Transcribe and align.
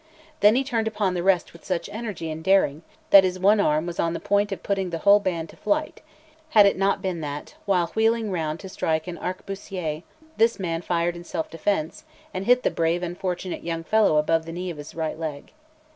Then 0.39 0.55
he 0.55 0.63
turned 0.63 0.87
upon 0.87 1.13
the 1.13 1.21
rest 1.21 1.53
with 1.53 1.63
such 1.63 1.87
energy 1.89 2.31
and 2.31 2.43
daring, 2.43 2.81
that 3.11 3.23
his 3.23 3.37
one 3.37 3.59
arm 3.59 3.85
was 3.85 3.99
on 3.99 4.13
the 4.13 4.19
point 4.19 4.51
of 4.51 4.63
putting 4.63 4.89
the 4.89 4.97
whole 4.97 5.19
band 5.19 5.49
to 5.49 5.55
flight, 5.55 6.01
had 6.57 6.65
it 6.65 6.75
not 6.75 7.03
been 7.03 7.21
that, 7.21 7.53
while 7.67 7.85
wheeling 7.93 8.31
round 8.31 8.59
to 8.61 8.67
strike 8.69 9.05
an 9.05 9.19
arquebusier, 9.19 10.01
this 10.37 10.57
man 10.59 10.81
fired 10.81 11.15
in 11.15 11.23
self 11.23 11.51
defence, 11.51 12.03
and 12.33 12.47
hit 12.47 12.63
the 12.63 12.71
brave 12.71 13.03
unfortunate 13.03 13.63
young 13.63 13.83
fellow 13.83 14.17
above 14.17 14.47
the 14.47 14.51
knee 14.51 14.71
of 14.71 14.77
his 14.77 14.95
right 14.95 15.19
leg. 15.19 15.51